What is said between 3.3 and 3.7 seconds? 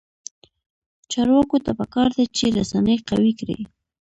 کړي.